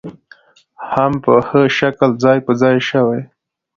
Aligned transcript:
هم 0.91 1.11
په 1.23 1.33
ښه 1.47 1.61
شکل 1.79 2.09
ځاى 2.23 2.39
په 2.45 2.51
ځاى 2.61 2.77
شوې. 2.89 3.21